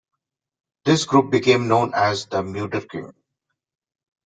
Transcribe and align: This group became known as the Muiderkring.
This 0.83 1.05
group 1.05 1.29
became 1.29 1.67
known 1.67 1.93
as 1.93 2.25
the 2.25 2.41
Muiderkring. 2.41 3.13